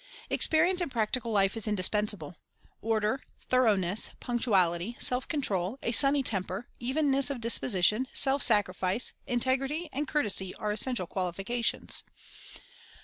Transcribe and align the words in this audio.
Experience 0.31 0.81
in 0.81 0.89
practical 0.89 1.31
life 1.31 1.55
is 1.55 1.67
indispensable. 1.67 2.35
Order, 2.81 3.21
thoroughness, 3.49 4.09
punctuality, 4.19 4.97
self 4.99 5.27
control, 5.27 5.77
a 5.83 5.91
sunny 5.91 6.23
temper, 6.23 6.67
evenness 6.79 7.29
of 7.29 7.39
disposition, 7.39 8.07
self 8.11 8.41
sacrifice, 8.41 9.13
integrity, 9.27 9.89
and 9.93 10.07
cour 10.07 10.23
tesy 10.23 10.53
are 10.57 10.71
essential 10.71 11.05
qualifications. 11.05 12.03